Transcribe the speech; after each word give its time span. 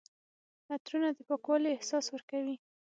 عطرونه 0.71 1.09
د 1.15 1.19
پاکوالي 1.27 1.69
احساس 1.73 2.05
ورکوي. 2.09 2.55